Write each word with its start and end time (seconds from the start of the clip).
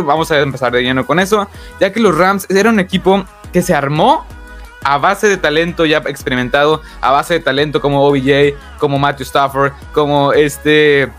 vamos 0.00 0.30
a 0.30 0.40
empezar 0.40 0.72
de 0.72 0.82
lleno 0.82 1.06
con 1.06 1.18
eso, 1.18 1.48
ya 1.80 1.92
que 1.92 2.00
los 2.00 2.16
Rams 2.16 2.46
eran 2.50 2.74
un 2.74 2.80
equipo 2.80 3.24
que 3.52 3.62
se 3.62 3.74
armó 3.74 4.26
a 4.84 4.98
base 4.98 5.28
de 5.28 5.36
talento 5.36 5.84
ya 5.86 5.98
experimentado, 5.98 6.82
a 7.00 7.10
base 7.12 7.34
de 7.34 7.40
talento 7.40 7.80
como 7.80 8.04
OBJ, 8.04 8.54
como 8.78 8.98
Matthew 8.98 9.24
Stafford, 9.24 9.72
como 9.92 10.32
este 10.32 11.10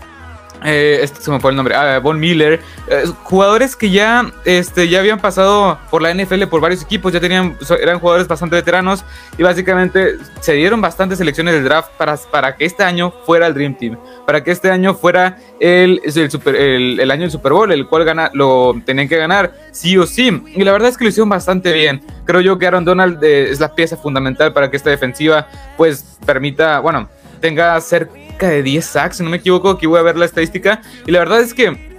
eh, 0.64 1.00
este 1.02 1.20
se 1.20 1.30
me 1.30 1.40
fue 1.40 1.50
el 1.50 1.56
nombre, 1.56 1.74
ah, 1.74 1.98
Von 1.98 2.18
Miller, 2.18 2.60
eh, 2.88 3.04
jugadores 3.22 3.76
que 3.76 3.90
ya, 3.90 4.32
este, 4.44 4.88
ya 4.88 5.00
habían 5.00 5.20
pasado 5.20 5.78
por 5.90 6.00
la 6.00 6.10
NFL 6.12 6.44
por 6.46 6.60
varios 6.60 6.82
equipos, 6.82 7.12
ya 7.12 7.20
tenían, 7.20 7.56
eran 7.80 7.98
jugadores 7.98 8.26
bastante 8.26 8.56
veteranos 8.56 9.04
y 9.36 9.42
básicamente 9.42 10.16
se 10.40 10.54
dieron 10.54 10.80
bastantes 10.80 11.18
selecciones 11.18 11.54
del 11.54 11.64
draft 11.64 11.90
para, 11.98 12.16
para 12.16 12.56
que 12.56 12.64
este 12.64 12.82
año 12.82 13.12
fuera 13.26 13.46
el 13.46 13.54
Dream 13.54 13.74
Team, 13.74 13.98
para 14.26 14.42
que 14.42 14.52
este 14.52 14.70
año 14.70 14.94
fuera 14.94 15.36
el, 15.60 16.00
el, 16.04 17.10
año 17.10 17.22
del 17.22 17.30
Super 17.30 17.52
Bowl, 17.52 17.70
el 17.70 17.86
cual 17.86 18.04
gana, 18.04 18.30
lo 18.32 18.74
tenían 18.86 19.08
que 19.08 19.16
ganar 19.16 19.52
sí 19.70 19.98
o 19.98 20.06
sí. 20.06 20.42
Y 20.54 20.64
la 20.64 20.72
verdad 20.72 20.88
es 20.88 20.96
que 20.96 21.04
lo 21.04 21.10
hicieron 21.10 21.28
bastante 21.28 21.72
bien. 21.72 22.02
Creo 22.24 22.40
yo 22.40 22.58
que 22.58 22.66
Aaron 22.66 22.84
Donald 22.84 23.22
eh, 23.22 23.50
es 23.50 23.60
la 23.60 23.74
pieza 23.74 23.96
fundamental 23.96 24.52
para 24.52 24.70
que 24.70 24.76
esta 24.76 24.90
defensiva 24.90 25.46
pues 25.76 26.18
permita, 26.24 26.80
bueno, 26.80 27.08
tenga 27.40 27.78
ser 27.80 28.08
de 28.38 28.62
10 28.62 28.84
sacks, 28.84 29.16
si 29.16 29.22
no 29.22 29.30
me 29.30 29.38
equivoco, 29.38 29.70
aquí 29.70 29.86
voy 29.86 29.98
a 29.98 30.02
ver 30.02 30.16
la 30.16 30.24
estadística. 30.24 30.80
Y 31.06 31.12
la 31.12 31.20
verdad 31.20 31.40
es 31.40 31.54
que 31.54 31.94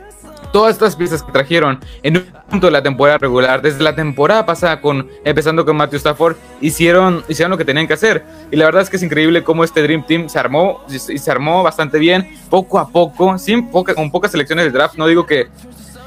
todas 0.52 0.74
estas 0.74 0.96
piezas 0.96 1.22
que 1.22 1.32
trajeron 1.32 1.80
en 2.02 2.18
un 2.18 2.26
punto 2.50 2.68
de 2.68 2.72
la 2.72 2.82
temporada 2.82 3.18
regular, 3.18 3.62
desde 3.62 3.84
la 3.84 3.96
temporada 3.96 4.46
pasada, 4.46 4.80
con, 4.80 5.10
empezando 5.24 5.66
con 5.66 5.76
Matthew 5.76 5.98
Stafford, 5.98 6.38
hicieron, 6.62 7.24
hicieron 7.28 7.52
lo 7.52 7.58
que 7.58 7.66
tenían 7.66 7.88
que 7.88 7.94
hacer. 7.94 8.24
Y 8.52 8.56
la 8.56 8.66
verdad 8.66 8.84
es 8.84 8.90
que 8.90 8.96
es 8.98 9.04
increíble 9.04 9.44
cómo 9.44 9.64
este 9.64 9.82
Dream 9.82 10.06
Team 10.06 10.30
se 10.30 10.40
armó 10.40 10.84
y 10.90 11.00
se 11.00 11.32
armó 11.32 11.64
bastante 11.64 12.00
bien, 12.00 12.38
poco 12.50 12.80
a 12.80 12.88
poco, 12.88 13.38
sin 13.38 13.70
con 13.70 14.12
pocas 14.12 14.32
selecciones 14.32 14.66
de 14.66 14.72
draft. 14.72 14.96
No 14.96 15.08
digo 15.08 15.26
que 15.26 15.48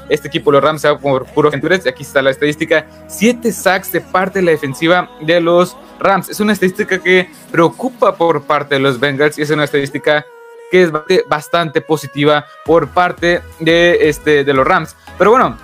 este 0.09 0.27
equipo, 0.27 0.51
los 0.51 0.63
Rams, 0.63 0.85
por 1.01 1.25
puro 1.25 1.51
y 1.53 1.89
Aquí 1.89 2.03
está 2.03 2.21
la 2.21 2.31
estadística: 2.31 2.85
7 3.07 3.51
sacks 3.51 3.91
de 3.91 4.01
parte 4.01 4.39
de 4.39 4.45
la 4.45 4.51
defensiva 4.51 5.09
de 5.21 5.39
los 5.39 5.77
Rams. 5.99 6.29
Es 6.29 6.39
una 6.39 6.53
estadística 6.53 6.99
que 6.99 7.29
preocupa 7.51 8.15
por 8.15 8.43
parte 8.43 8.75
de 8.75 8.81
los 8.81 8.99
Bengals 8.99 9.37
y 9.37 9.43
es 9.43 9.49
una 9.49 9.65
estadística 9.65 10.25
que 10.71 10.83
es 10.83 10.91
bastante 11.27 11.81
positiva 11.81 12.45
por 12.65 12.89
parte 12.89 13.41
de, 13.59 14.09
este, 14.09 14.43
de 14.43 14.53
los 14.53 14.67
Rams. 14.67 14.95
Pero 15.17 15.31
bueno, 15.31 15.57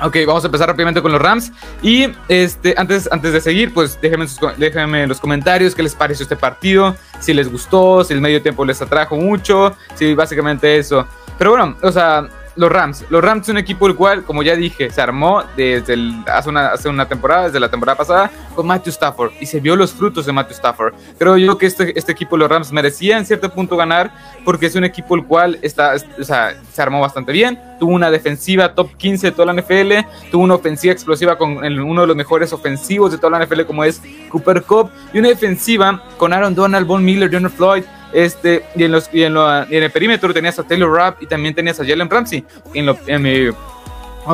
Ok, 0.00 0.16
vamos 0.28 0.44
a 0.44 0.46
empezar 0.46 0.68
rápidamente 0.68 1.02
con 1.02 1.10
los 1.10 1.20
Rams. 1.20 1.50
Y 1.82 2.06
este, 2.28 2.74
antes, 2.78 3.08
antes 3.10 3.32
de 3.32 3.40
seguir, 3.40 3.74
pues 3.74 4.00
déjenme, 4.00 4.26
déjenme 4.56 5.02
en 5.02 5.08
los 5.08 5.20
comentarios 5.20 5.74
qué 5.74 5.82
les 5.82 5.94
pareció 5.94 6.22
este 6.22 6.36
partido. 6.36 6.94
Si 7.18 7.34
les 7.34 7.50
gustó, 7.50 8.04
si 8.04 8.14
el 8.14 8.20
medio 8.20 8.40
tiempo 8.40 8.64
les 8.64 8.80
atrajo 8.80 9.16
mucho. 9.16 9.76
Si 9.96 10.14
básicamente 10.14 10.78
eso. 10.78 11.04
Pero 11.36 11.50
bueno, 11.50 11.76
o 11.82 11.90
sea, 11.90 12.28
los 12.58 12.70
Rams. 12.70 13.04
Los 13.08 13.22
Rams 13.22 13.42
es 13.42 13.48
un 13.50 13.58
equipo 13.58 13.86
el 13.86 13.94
cual, 13.94 14.24
como 14.24 14.42
ya 14.42 14.56
dije, 14.56 14.90
se 14.90 15.00
armó 15.00 15.44
desde 15.56 15.94
hace, 16.26 16.88
una, 16.88 17.08
temporada, 17.08 17.44
desde 17.44 17.60
la 17.60 17.70
temporada 17.70 17.96
pasada, 17.96 18.30
con 18.54 18.66
Matthew 18.66 18.90
Stafford. 18.90 19.32
Y 19.40 19.46
se 19.46 19.60
vio 19.60 19.76
los 19.76 19.92
frutos 19.92 20.26
de 20.26 20.32
Matthew 20.32 20.54
Stafford. 20.54 20.94
Creo 21.18 21.36
yo 21.36 21.56
que 21.56 21.66
este, 21.66 21.96
este 21.96 22.12
equipo, 22.12 22.36
los 22.36 22.50
Rams, 22.50 22.72
merecía 22.72 23.16
en 23.16 23.24
cierto 23.24 23.48
punto 23.50 23.76
ganar, 23.76 24.12
porque 24.44 24.66
es 24.66 24.74
un 24.74 24.82
equipo 24.82 25.14
el 25.14 25.24
cual 25.24 25.58
está, 25.62 25.94
o 26.18 26.24
sea, 26.24 26.60
se 26.72 26.82
armó 26.82 27.00
bastante 27.00 27.30
bien. 27.30 27.60
Tuvo 27.78 27.92
una 27.92 28.10
defensiva 28.10 28.74
top 28.74 28.90
15 28.96 29.28
de 29.28 29.32
toda 29.32 29.52
la 29.52 29.62
NFL. 29.62 29.92
Tuvo 30.32 30.42
una 30.42 30.56
ofensiva 30.56 30.92
explosiva 30.92 31.38
con 31.38 31.58
uno 31.58 32.00
de 32.00 32.06
los 32.08 32.16
mejores 32.16 32.52
ofensivos 32.52 33.12
de 33.12 33.18
toda 33.18 33.38
la 33.38 33.46
NFL, 33.46 33.62
como 33.62 33.84
es 33.84 34.02
Cooper 34.30 34.62
Cup. 34.64 34.90
Y 35.12 35.20
una 35.20 35.28
defensiva 35.28 36.02
con 36.16 36.32
Aaron 36.32 36.56
Donald, 36.56 36.88
Von 36.88 37.04
Miller, 37.04 37.30
Jonathan 37.30 37.56
Floyd 37.56 37.84
este, 38.12 38.64
y 38.74 38.84
en, 38.84 38.92
los, 38.92 39.10
y 39.12 39.22
en, 39.22 39.36
el 39.36 39.90
perímetro 39.90 40.32
tenías 40.32 40.58
a 40.58 40.62
Taylor 40.62 40.92
Rapp 40.92 41.22
y 41.22 41.26
también 41.26 41.54
tenías 41.54 41.78
a 41.80 41.84
Jalen 41.84 42.08
Ramsey. 42.08 42.44
En, 42.74 42.88
en 43.06 43.22
mi 43.22 43.50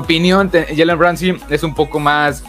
opinión, 0.00 0.50
Jalen 0.50 0.98
Ramsey 0.98 1.36
es 1.50 1.62
un 1.62 1.74
poco 1.74 1.98
más 2.00 2.42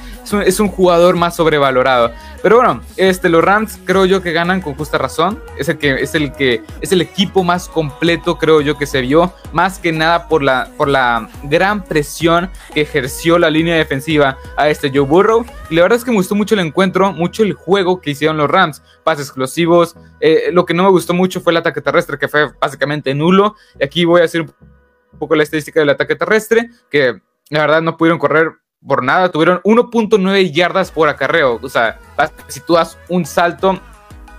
es 0.46 0.60
un, 0.60 0.68
jugador 0.68 1.16
más 1.16 1.36
sobrevalorado. 1.36 2.12
Pero 2.42 2.58
bueno, 2.58 2.82
este, 2.98 3.30
los 3.30 3.44
Rams 3.44 3.80
creo 3.86 4.06
yo 4.06 4.22
que 4.22 4.32
ganan 4.32 4.62
con 4.62 4.76
justa 4.76 4.98
razón. 4.98 5.42
Es 5.58 5.70
el 5.70 5.78
que 5.78 5.94
es 5.96 6.16
el 6.16 6.34
que 6.34 6.64
es 6.82 6.92
el 6.92 7.02
equipo 7.02 7.44
más 7.44 7.70
completo, 7.70 8.38
creo 8.38 8.62
yo, 8.62 8.78
que 8.78 8.86
se 8.86 9.02
vio. 9.02 9.34
Más 9.54 9.80
que 9.80 9.92
nada 9.92 10.28
por 10.28 10.42
la, 10.42 10.70
por 10.78 10.88
la 10.88 11.30
gran 11.44 11.84
presión 11.84 12.50
que 12.74 12.82
ejerció 12.82 13.38
la 13.38 13.50
línea 13.50 13.76
defensiva 13.76 14.38
a 14.58 14.70
este 14.70 14.90
Joe 14.90 15.02
Burrow. 15.02 15.46
Y 15.70 15.76
la 15.76 15.84
verdad 15.84 15.98
es 15.98 16.06
que 16.06 16.12
me 16.12 16.18
gustó 16.18 16.36
mucho 16.36 16.56
el 16.56 16.62
encuentro, 16.62 17.12
mucho 17.12 17.44
el 17.44 17.54
juego 17.54 18.02
que 18.02 18.12
hicieron 18.12 18.38
los 18.38 18.50
Rams. 18.50 18.82
Pases 19.04 19.28
explosivos. 19.28 19.96
Eh, 20.20 20.50
lo 20.52 20.66
que 20.66 20.74
no 20.74 20.84
me 20.84 20.90
gustó 20.90 21.14
mucho 21.14 21.42
fue 21.42 21.54
el 21.54 21.58
ataque 21.58 21.82
terrestre, 21.82 22.18
que 22.18 22.28
fue 22.28 22.52
básicamente 22.60 23.14
nulo. 23.14 23.56
Y 23.80 23.86
aquí 23.86 24.06
voy 24.06 24.22
a 24.22 24.26
hacer 24.26 24.42
un 24.42 25.20
poco 25.20 25.36
la 25.36 25.44
estadística 25.44 25.80
del 25.80 25.90
ataque 25.90 26.16
terrestre, 26.16 26.70
que 26.90 27.22
la 27.50 27.62
verdad 27.62 27.82
no 27.82 27.98
pudieron 27.98 28.20
correr 28.20 28.52
por 28.86 29.04
nada, 29.04 29.30
tuvieron 29.30 29.62
1.9 29.64 30.52
yardas 30.52 30.92
por 30.92 31.10
acarreo. 31.10 31.60
O 31.62 31.70
sea, 31.70 32.00
si 32.48 32.60
tú 32.60 32.74
das 32.74 32.98
un 33.10 33.26
salto 33.26 33.80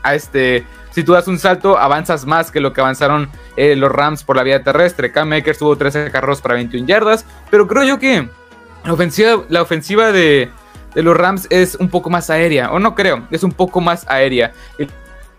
a 0.02 0.14
este. 0.14 0.64
Si 0.90 1.02
tú 1.02 1.12
das 1.12 1.28
un 1.28 1.38
salto, 1.38 1.76
avanzas 1.76 2.24
más 2.24 2.50
que 2.50 2.58
lo 2.58 2.72
que 2.72 2.80
avanzaron 2.80 3.28
eh, 3.56 3.76
los 3.76 3.92
Rams 3.92 4.24
por 4.24 4.36
la 4.36 4.42
vía 4.42 4.62
terrestre. 4.62 5.12
Cam 5.12 5.28
Makers 5.28 5.58
tuvo 5.58 5.76
13 5.76 6.10
carros 6.10 6.40
para 6.40 6.54
21 6.54 6.86
yardas. 6.86 7.26
Pero 7.50 7.66
creo 7.66 7.84
yo 7.84 7.98
que 7.98 8.26
la 8.84 8.92
ofensiva, 8.94 9.44
la 9.50 9.60
ofensiva 9.60 10.10
de, 10.10 10.50
de 10.94 11.02
los 11.02 11.14
Rams 11.14 11.48
es 11.50 11.74
un 11.74 11.90
poco 11.90 12.08
más 12.08 12.30
aérea. 12.30 12.70
O 12.72 12.78
no 12.78 12.94
creo, 12.94 13.26
es 13.30 13.42
un 13.42 13.52
poco 13.52 13.82
más 13.82 14.08
aérea. 14.08 14.54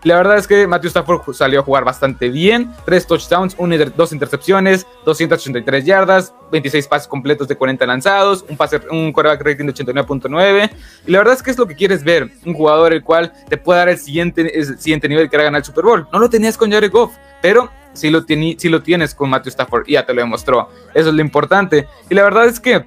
La 0.04 0.16
verdad 0.16 0.38
es 0.38 0.46
que 0.46 0.66
Matthew 0.66 0.88
Stafford 0.88 1.34
salió 1.34 1.60
a 1.60 1.62
jugar 1.62 1.84
bastante 1.84 2.28
bien. 2.28 2.72
Tres 2.84 3.06
touchdowns, 3.06 3.56
dos 3.96 4.12
intercepciones, 4.12 4.86
283 5.04 5.84
yardas, 5.84 6.32
26 6.52 6.86
pases 6.86 7.08
completos 7.08 7.48
de 7.48 7.56
40 7.56 7.84
lanzados, 7.84 8.44
un, 8.48 8.56
pase, 8.56 8.80
un 8.90 9.12
quarterback 9.12 9.44
rating 9.44 9.66
de 9.66 9.74
89.9. 9.74 10.70
Y 11.06 11.10
la 11.10 11.18
verdad 11.18 11.34
es 11.34 11.42
que 11.42 11.50
es 11.50 11.58
lo 11.58 11.66
que 11.66 11.74
quieres 11.74 12.04
ver. 12.04 12.30
Un 12.46 12.54
jugador 12.54 12.92
el 12.92 13.02
cual 13.02 13.32
te 13.48 13.56
puede 13.56 13.80
dar 13.80 13.88
el 13.88 13.98
siguiente, 13.98 14.62
siguiente 14.78 15.08
nivel 15.08 15.28
que 15.28 15.34
era 15.34 15.44
ganar 15.44 15.60
el 15.60 15.64
Super 15.64 15.84
Bowl. 15.84 16.06
No 16.12 16.20
lo 16.20 16.30
tenías 16.30 16.56
con 16.56 16.70
Jared 16.70 16.92
Goff, 16.92 17.16
pero 17.42 17.68
sí 17.92 18.08
lo, 18.08 18.20
lo 18.20 18.82
tienes 18.82 19.14
con 19.14 19.30
Matthew 19.30 19.50
Stafford 19.50 19.84
y 19.88 19.94
ya 19.94 20.06
te 20.06 20.14
lo 20.14 20.20
demostró. 20.20 20.68
Eso 20.94 21.08
es 21.08 21.14
lo 21.14 21.20
importante. 21.20 21.88
Y 22.08 22.14
la 22.14 22.22
verdad 22.22 22.46
es 22.46 22.60
que 22.60 22.86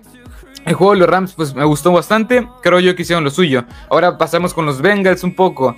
el 0.66 0.74
juego 0.76 0.94
de 0.94 1.00
los 1.00 1.10
Rams 1.10 1.34
pues 1.34 1.54
me 1.54 1.66
gustó 1.66 1.92
bastante. 1.92 2.48
Creo 2.62 2.80
yo 2.80 2.96
que 2.96 3.02
hicieron 3.02 3.24
lo 3.24 3.32
suyo. 3.32 3.66
Ahora 3.90 4.18
pasamos 4.18 4.54
con 4.54 4.66
los 4.66 4.82
Bengals 4.82 5.24
un 5.24 5.36
poco. 5.36 5.76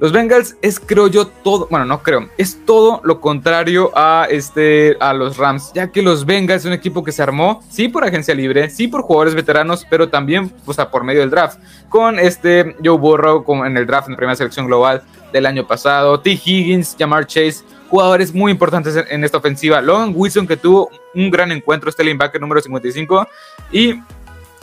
Los 0.00 0.12
Bengals 0.12 0.56
es, 0.62 0.78
creo 0.78 1.08
yo, 1.08 1.26
todo, 1.26 1.66
bueno, 1.70 1.84
no 1.84 2.02
creo, 2.02 2.28
es 2.38 2.64
todo 2.64 3.00
lo 3.02 3.20
contrario 3.20 3.90
a, 3.96 4.28
este, 4.30 4.96
a 5.00 5.12
los 5.12 5.36
Rams, 5.36 5.72
ya 5.74 5.90
que 5.90 6.02
los 6.02 6.24
Bengals 6.24 6.62
es 6.62 6.66
un 6.66 6.72
equipo 6.72 7.02
que 7.02 7.10
se 7.10 7.22
armó, 7.22 7.62
sí 7.68 7.88
por 7.88 8.04
agencia 8.04 8.32
libre, 8.34 8.70
sí 8.70 8.86
por 8.86 9.02
jugadores 9.02 9.34
veteranos, 9.34 9.84
pero 9.90 10.08
también, 10.08 10.52
o 10.64 10.72
sea, 10.72 10.90
por 10.90 11.02
medio 11.02 11.20
del 11.20 11.30
draft, 11.30 11.58
con 11.88 12.18
este 12.18 12.76
Joe 12.82 12.96
Burrow 12.96 13.44
en 13.64 13.76
el 13.76 13.86
draft 13.86 14.06
en 14.06 14.12
la 14.12 14.18
primera 14.18 14.36
selección 14.36 14.66
global 14.66 15.02
del 15.32 15.46
año 15.46 15.66
pasado, 15.66 16.20
T. 16.20 16.30
Higgins, 16.30 16.94
Jamar 16.96 17.26
Chase, 17.26 17.64
jugadores 17.90 18.32
muy 18.34 18.52
importantes 18.52 18.94
en, 19.08 19.24
esta 19.24 19.38
ofensiva, 19.38 19.80
Logan 19.80 20.12
Wilson 20.14 20.46
que 20.46 20.56
tuvo 20.56 20.90
un 21.14 21.30
gran 21.30 21.50
encuentro, 21.50 21.90
este 21.90 22.04
linebacker 22.04 22.40
número 22.40 22.60
55, 22.60 23.26
y 23.72 23.94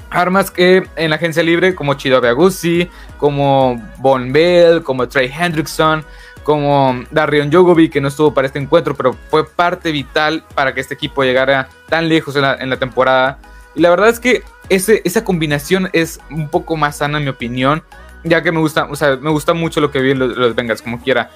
armas 0.10 0.52
que 0.52 0.88
en 0.96 1.10
la 1.10 1.18
agencia 1.18 1.44
libre, 1.44 1.76
como 1.76 1.94
Chido 1.96 2.18
Aguzzi, 2.18 2.90
como 3.18 3.82
Von 3.98 4.32
Bell, 4.32 4.84
como 4.84 5.08
Trey 5.08 5.32
Hendrickson, 5.32 6.06
como 6.46 7.04
Darion 7.12 7.52
Jogovic, 7.52 7.92
que 7.92 8.00
no 8.00 8.08
estuvo 8.08 8.34
para 8.34 8.48
este 8.48 8.60
encuentro, 8.60 8.96
pero 8.96 9.14
fue 9.30 9.50
parte 9.50 9.92
vital 9.92 10.44
para 10.54 10.74
que 10.74 10.80
este 10.80 10.94
equipo 10.94 11.24
llegara 11.24 11.68
tan 11.90 12.08
lejos 12.08 12.36
en 12.36 12.70
la, 12.70 12.78
temporada. 12.78 13.40
Y 13.74 13.82
la 13.82 13.90
verdad 13.90 14.10
es 14.10 14.20
que 14.20 14.44
ese, 14.70 15.02
esa 15.04 15.24
combinación 15.24 15.90
es 15.92 16.20
un 16.30 16.48
poco 16.48 16.78
más 16.78 16.98
sana, 16.98 17.18
en 17.18 17.24
mi 17.24 17.30
opinión. 17.30 17.84
Ya 18.24 18.42
que 18.42 18.52
me 18.52 18.60
gusta, 18.60 18.88
o 18.90 18.96
sea, 18.96 19.18
me 19.18 19.30
gusta 19.30 19.54
mucho 19.54 19.82
lo 19.82 19.92
que 19.92 20.00
vi 20.00 20.14
los, 20.14 20.36
los 20.36 20.56
Bengals, 20.56 20.82
como 20.82 21.02
quiera. 21.02 21.30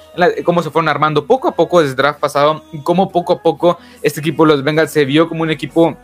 cómo 0.44 0.64
se 0.64 0.70
fueron 0.72 0.90
armando 0.90 1.26
poco 1.26 1.48
a 1.48 1.56
poco 1.56 1.82
desde 1.82 1.96
draft 1.96 2.20
pasado. 2.20 2.64
Cómo 2.84 3.12
poco 3.12 3.34
a 3.34 3.42
poco 3.42 3.80
este 4.02 4.20
equipo, 4.20 4.46
los 4.46 4.64
Bengals, 4.64 4.92
se 4.92 5.06
vio 5.06 5.28
como 5.28 5.42
un 5.42 5.50
equipo 5.50 5.98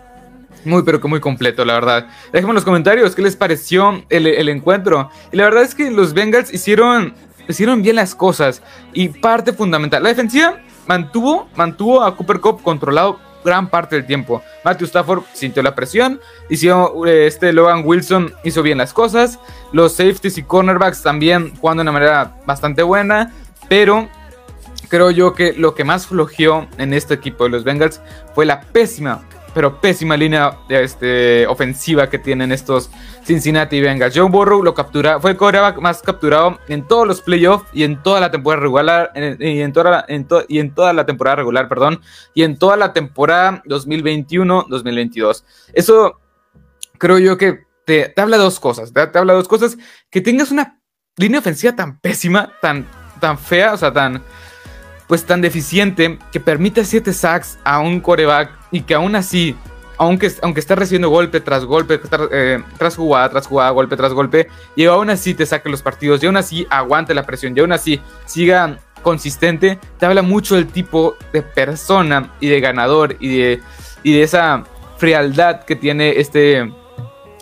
muy, 0.66 0.84
pero 0.84 1.00
que 1.00 1.08
muy 1.08 1.20
completo, 1.20 1.64
la 1.66 1.74
verdad. 1.74 2.08
Déjenme 2.32 2.52
en 2.52 2.56
los 2.56 2.64
comentarios 2.64 3.16
qué 3.16 3.22
les 3.22 3.36
pareció 3.36 4.04
el, 4.10 4.50
encuentro. 4.50 5.10
Y 5.32 5.38
la 5.38 5.46
verdad 5.46 5.64
es 5.64 5.76
que 5.76 5.92
los 5.92 6.14
Bengals 6.14 6.54
hicieron, 6.54 7.14
hicieron 7.48 7.82
bien 7.82 7.96
las 7.96 8.16
cosas. 8.16 8.62
Y 8.94 9.10
parte 9.10 9.54
fundamental, 9.54 10.04
la 10.04 10.10
defensiva 10.10 10.60
mantuvo, 10.88 11.48
mantuvo 11.56 12.04
a 12.04 12.16
Cooper 12.16 12.40
Cup 12.40 12.62
controlado 12.62 13.20
gran 13.44 13.70
parte 13.70 13.96
del 13.96 14.08
tiempo. 14.08 14.42
Matthew 14.64 14.88
Stafford 14.88 15.24
sintió 15.34 15.62
la 15.62 15.76
presión, 15.76 16.20
hizo, 16.50 17.06
eh, 17.06 17.28
este 17.28 17.54
Logan 17.54 17.84
Wilson 17.86 18.34
hizo 18.44 18.64
bien 18.64 18.80
las 18.80 18.92
cosas, 18.92 19.40
los 19.72 19.94
safeties 19.94 20.40
y 20.40 20.44
cornerbacks 20.44 21.04
también 21.04 21.54
jugando 21.56 21.82
de 21.82 21.90
una 21.90 21.92
manera 21.92 22.36
bastante 22.48 22.82
buena, 22.82 23.32
pero 23.70 24.10
creo 24.90 25.12
yo 25.12 25.34
que 25.34 25.54
lo 25.54 25.76
que 25.76 25.84
más 25.84 26.08
flojeó 26.08 26.68
en 26.80 26.94
este 26.94 27.14
equipo 27.14 27.44
de 27.44 27.52
los 27.52 27.64
Bengals 27.64 28.02
fue 28.34 28.48
la 28.48 28.62
pésima 28.62 29.22
pero 29.56 29.80
pésima 29.80 30.18
línea 30.18 30.60
este, 30.68 31.48
ofensiva 31.48 32.10
que 32.10 32.20
tienen 32.20 32.52
estos 32.52 32.92
Cincinnati 33.24 33.80
Bengals. 33.80 34.14
Joe 34.14 34.30
Burrow 34.30 34.62
lo 34.62 34.74
captura, 34.74 35.18
fue 35.22 35.32
el 35.32 35.38
coreback 35.38 35.80
más 35.80 36.02
capturado 36.02 36.60
en 36.68 36.86
todos 36.86 37.08
los 37.08 37.22
playoffs 37.22 37.66
y 37.72 37.84
en 37.84 38.04
toda 38.04 38.20
la 38.20 38.30
temporada 38.30 38.62
regular, 38.62 39.14
y 39.16 39.62
en 39.62 39.72
toda, 39.72 40.06
y 40.50 40.60
en 40.60 40.76
toda 40.76 40.92
la 40.92 41.06
temporada 41.06 41.38
regular, 41.38 41.70
perdón, 41.70 42.02
y 42.34 42.44
en 42.44 42.60
toda 42.60 42.76
la 42.76 42.92
temporada 42.92 43.64
2021-2022. 43.66 45.46
Eso 45.74 46.20
creo 46.98 47.18
yo 47.20 47.38
que 47.38 47.64
te, 47.86 48.14
habla 48.18 48.36
de 48.36 48.44
dos 48.44 48.60
cosas. 48.60 48.92
Te, 48.92 49.00
habla 49.00 49.32
de 49.34 49.40
dos 49.40 49.48
cosas. 49.48 49.78
Que 50.10 50.20
tengas 50.20 50.52
una 50.52 50.82
línea 51.16 51.40
ofensiva 51.40 51.74
tan 51.74 51.98
pésima, 52.02 52.52
tan, 52.62 52.86
tan 53.22 53.40
fea, 53.40 53.74
o 53.74 53.78
sea, 53.78 53.94
tan 53.94 54.22
pues 55.08 55.26
tan 55.26 55.42
deficiente 55.42 56.20
que 56.32 56.40
permite 56.40 56.84
7 56.84 57.14
sacks 57.14 57.58
a 57.64 57.80
un 57.80 58.00
coreback 58.00 58.52
y 58.72 58.82
que 58.82 58.96
aún 58.96 59.16
así, 59.16 59.56
aunque, 59.98 60.32
aunque 60.42 60.60
está 60.60 60.76
recibiendo 60.76 61.10
golpe 61.10 61.40
tras 61.40 61.66
golpe, 61.66 62.00
eh, 62.32 62.64
tras 62.78 62.96
jugada, 62.96 63.30
tras 63.30 63.48
jugada, 63.48 63.70
golpe 63.72 63.96
tras 63.96 64.14
golpe, 64.14 64.48
y 64.76 64.86
aún 64.86 65.10
así 65.10 65.34
te 65.34 65.46
saque 65.46 65.70
los 65.70 65.82
partidos, 65.82 66.22
y 66.24 66.26
aún 66.26 66.38
así 66.38 66.68
aguante 66.70 67.14
la 67.14 67.26
presión, 67.26 67.56
y 67.56 67.60
aún 67.60 67.72
así 67.72 68.02
siga 68.26 68.80
consistente, 69.02 69.80
te 70.00 70.06
habla 70.06 70.24
mucho 70.24 70.56
del 70.56 70.68
tipo 70.68 71.16
de 71.32 71.44
persona 71.44 72.34
y 72.40 72.48
de 72.48 72.60
ganador 72.60 73.16
y 73.20 73.38
de, 73.38 73.62
y 74.02 74.14
de 74.14 74.24
esa 74.24 74.64
frialdad 74.98 75.64
que 75.64 75.76
tiene 75.76 76.20
este, 76.20 76.72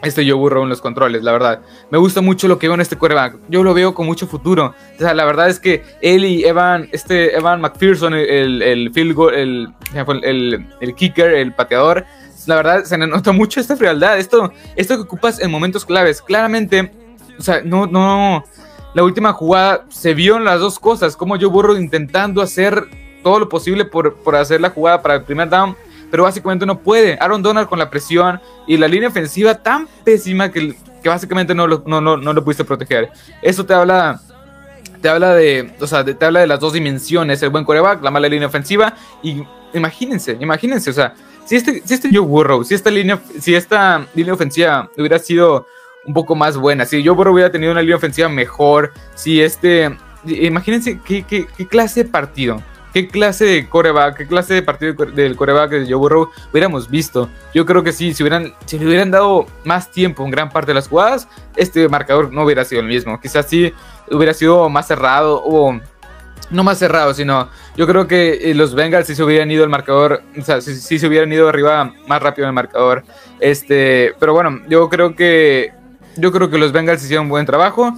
este 0.03 0.25
yo 0.25 0.37
burro 0.37 0.63
en 0.63 0.69
los 0.69 0.81
controles, 0.81 1.23
la 1.23 1.31
verdad. 1.31 1.61
Me 1.89 1.97
gusta 1.97 2.21
mucho 2.21 2.47
lo 2.47 2.59
que 2.59 2.67
veo 2.67 2.75
en 2.75 2.81
este 2.81 2.97
quarterback. 2.97 3.37
Yo 3.49 3.63
lo 3.63 3.73
veo 3.73 3.93
con 3.93 4.05
mucho 4.05 4.27
futuro. 4.27 4.75
O 4.95 4.99
sea, 4.99 5.13
la 5.13 5.25
verdad 5.25 5.49
es 5.49 5.59
que 5.59 5.83
él 6.01 6.25
y 6.25 6.43
Evan, 6.43 6.89
este 6.91 7.35
Evan 7.35 7.61
McPherson, 7.61 8.13
el, 8.13 8.61
el 8.61 8.91
field 8.91 9.15
goal, 9.15 9.33
el, 9.33 10.65
el, 10.81 10.95
kicker, 10.95 11.33
el 11.33 11.53
pateador, 11.53 12.05
la 12.45 12.55
verdad 12.57 12.83
se 12.83 12.97
nota 12.97 13.31
mucho 13.31 13.59
esta 13.59 13.77
frialdad. 13.77 14.19
Esto, 14.19 14.51
esto 14.75 14.95
que 14.95 15.01
ocupas 15.01 15.39
en 15.39 15.49
momentos 15.49 15.85
claves. 15.85 16.21
Claramente, 16.21 16.91
o 17.39 17.41
sea, 17.41 17.61
no, 17.63 17.87
no. 17.87 18.43
La 18.93 19.03
última 19.03 19.33
jugada 19.33 19.85
se 19.89 20.13
vio 20.13 20.35
en 20.37 20.43
las 20.43 20.59
dos 20.59 20.79
cosas. 20.79 21.15
Como 21.15 21.37
yo 21.37 21.49
burro 21.49 21.77
intentando 21.77 22.41
hacer 22.41 22.87
todo 23.23 23.39
lo 23.39 23.49
posible 23.49 23.85
por, 23.85 24.15
por 24.15 24.35
hacer 24.35 24.59
la 24.59 24.69
jugada 24.69 25.01
para 25.01 25.15
el 25.15 25.23
primer 25.23 25.49
down 25.49 25.75
pero 26.13 26.25
básicamente 26.25 26.63
no 26.63 26.77
puede. 26.77 27.17
Aaron 27.19 27.41
Donald 27.41 27.67
con 27.67 27.79
la 27.79 27.89
presión 27.89 28.39
y 28.67 28.77
la 28.77 28.87
línea 28.87 29.09
ofensiva 29.09 29.55
tan 29.55 29.87
pésima 30.03 30.51
que, 30.51 30.75
que 31.01 31.09
básicamente 31.09 31.55
no 31.55 31.65
lo, 31.65 31.81
no, 31.87 32.01
no, 32.01 32.17
no 32.17 32.33
lo 32.33 32.43
pudiste 32.43 32.63
proteger. 32.63 33.09
Eso 33.41 33.65
te 33.65 33.73
habla 33.73 34.21
te 35.01 35.09
habla 35.09 35.33
de, 35.33 35.73
o 35.79 35.87
sea, 35.87 36.05
te 36.05 36.23
habla 36.23 36.41
de 36.41 36.45
las 36.45 36.59
dos 36.59 36.73
dimensiones, 36.73 37.41
el 37.41 37.49
buen 37.49 37.65
coreback, 37.65 38.03
la 38.03 38.11
mala 38.11 38.29
línea 38.29 38.47
ofensiva 38.47 38.93
y 39.23 39.41
imagínense, 39.73 40.37
imagínense, 40.39 40.91
o 40.91 40.93
sea, 40.93 41.15
si 41.45 41.55
este, 41.55 41.81
si 41.83 41.95
este 41.95 42.09
Joe 42.11 42.19
Burrow, 42.19 42.63
si 42.63 42.75
esta 42.75 42.91
línea, 42.91 43.19
si 43.39 43.55
esta 43.55 44.05
línea 44.13 44.35
ofensiva 44.35 44.91
hubiera 44.95 45.17
sido 45.17 45.65
un 46.05 46.13
poco 46.13 46.35
más 46.35 46.57
buena, 46.57 46.85
si 46.85 47.03
Joe 47.03 47.15
Burrow 47.15 47.33
hubiera 47.33 47.51
tenido 47.51 47.71
una 47.71 47.81
línea 47.81 47.95
ofensiva 47.95 48.29
mejor, 48.29 48.93
si 49.15 49.41
este, 49.41 49.97
imagínense 50.25 50.99
qué, 51.03 51.23
qué, 51.23 51.47
clase 51.67 52.03
de 52.03 52.09
partido, 52.11 52.61
qué 52.93 53.07
clase 53.07 53.45
de 53.45 53.67
coreback, 53.67 54.17
qué 54.17 54.27
clase 54.27 54.53
de 54.53 54.61
partido 54.61 54.93
del 54.93 55.35
coreback 55.35 55.71
de 55.71 55.85
Joe 55.85 55.95
Burrow 55.95 56.29
hubiéramos 56.51 56.89
visto. 56.89 57.29
Yo 57.53 57.65
creo 57.65 57.83
que 57.83 57.91
sí, 57.91 58.13
si, 58.13 58.23
hubieran, 58.23 58.53
si 58.65 58.77
le 58.77 58.85
hubieran 58.85 59.11
dado 59.11 59.47
más 59.65 59.91
tiempo 59.91 60.23
en 60.23 60.31
gran 60.31 60.49
parte 60.49 60.71
de 60.71 60.75
las 60.75 60.87
jugadas, 60.87 61.27
este 61.55 61.89
marcador 61.89 62.31
no 62.31 62.43
hubiera 62.43 62.63
sido 62.63 62.81
el 62.81 62.87
mismo. 62.87 63.19
Quizás 63.19 63.47
sí 63.47 63.73
hubiera 64.11 64.33
sido 64.33 64.69
más 64.69 64.87
cerrado 64.87 65.41
o 65.43 65.79
no 66.51 66.63
más 66.63 66.77
cerrado, 66.77 67.13
sino 67.13 67.49
yo 67.75 67.87
creo 67.87 68.07
que 68.07 68.51
eh, 68.51 68.53
los 68.53 68.75
Bengals 68.75 69.07
si 69.07 69.15
se 69.15 69.23
hubieran 69.23 69.49
ido 69.49 69.63
al 69.63 69.69
marcador, 69.69 70.21
o 70.37 70.41
sea, 70.43 70.61
si, 70.61 70.99
se 70.99 71.07
hubieran 71.07 71.33
ido 71.33 71.49
arriba 71.49 71.93
más 72.07 72.21
rápido 72.21 72.45
en 72.45 72.49
el 72.49 72.53
marcador. 72.53 73.03
Este, 73.39 74.13
pero 74.19 74.33
bueno, 74.33 74.61
yo 74.69 74.87
creo 74.89 75.15
que 75.15 75.71
yo 76.15 76.31
creo 76.31 76.51
que 76.51 76.59
los 76.59 76.71
Bengals 76.71 77.03
hicieron 77.03 77.25
un 77.25 77.29
buen 77.29 77.45
trabajo. 77.47 77.97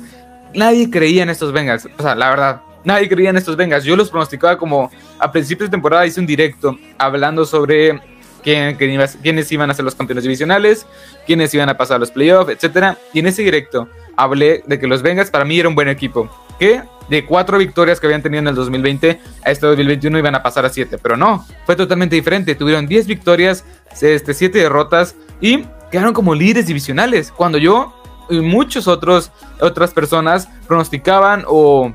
Nadie 0.53 0.89
creía 0.89 1.24
en 1.24 1.30
estos 1.30 1.51
Bengals, 1.51 1.89
o 1.97 2.01
sea, 2.01 2.15
la 2.15 2.30
verdad, 2.30 2.62
nadie 2.85 3.09
creía 3.09 3.31
en 3.31 3.37
estos 3.37 3.57
Bengals. 3.57 3.83
Yo 3.83 3.95
los 3.95 4.09
pronosticaba 4.09 4.57
como 4.57 4.89
a 5.19 5.31
principios 5.31 5.69
de 5.69 5.71
temporada 5.71 6.05
hice 6.05 6.19
un 6.19 6.25
directo 6.25 6.77
hablando 6.97 7.43
sobre 7.45 7.99
quién, 8.43 8.77
quiénes 8.77 9.51
iban 9.51 9.69
a 9.69 9.73
ser 9.73 9.83
los 9.83 9.95
campeones 9.95 10.23
divisionales, 10.23 10.85
quiénes 11.25 11.53
iban 11.53 11.67
a 11.67 11.75
pasar 11.75 11.97
a 11.97 11.99
los 11.99 12.11
playoffs, 12.11 12.51
etc. 12.51 12.97
Y 13.11 13.19
en 13.19 13.27
ese 13.27 13.41
directo 13.41 13.89
hablé 14.15 14.63
de 14.65 14.79
que 14.79 14.87
los 14.87 15.01
Bengals 15.01 15.31
para 15.31 15.43
mí 15.43 15.59
era 15.59 15.67
un 15.67 15.75
buen 15.75 15.89
equipo. 15.89 16.29
Que 16.59 16.83
de 17.09 17.25
cuatro 17.25 17.57
victorias 17.57 17.99
que 17.99 18.07
habían 18.07 18.21
tenido 18.21 18.39
en 18.39 18.47
el 18.47 18.55
2020 18.55 19.19
a 19.43 19.51
este 19.51 19.65
2021 19.65 20.17
iban 20.17 20.35
a 20.35 20.43
pasar 20.43 20.65
a 20.65 20.69
siete. 20.69 20.97
Pero 20.97 21.17
no, 21.17 21.45
fue 21.65 21.75
totalmente 21.75 22.15
diferente. 22.15 22.55
Tuvieron 22.55 22.87
10 22.87 23.07
victorias, 23.07 23.65
este, 24.01 24.33
7 24.33 24.57
derrotas 24.57 25.15
y 25.41 25.65
quedaron 25.91 26.13
como 26.13 26.33
líderes 26.33 26.67
divisionales. 26.67 27.31
Cuando 27.35 27.57
yo 27.57 27.93
y 28.29 28.39
muchos 28.39 28.87
otros 28.87 29.31
otras 29.59 29.93
personas 29.93 30.49
pronosticaban 30.67 31.43
o 31.47 31.93